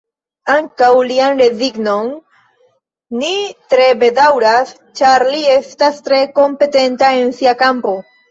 [0.51, 2.07] Ankaŭ lian rezignon
[3.19, 3.35] ni
[3.75, 7.93] tre bedaŭras, ĉar li estas tre kompetenta en sia kampo.